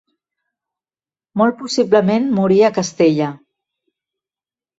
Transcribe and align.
Molt 1.41 1.59
possiblement 1.59 2.25
morí 2.39 2.59
a 2.69 2.73
Castella. 2.79 3.29